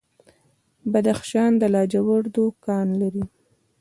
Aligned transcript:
بدخشان 0.91 1.51
د 1.61 1.63
لاجوردو 1.73 2.45
کان 2.65 2.87
لري 3.01 3.25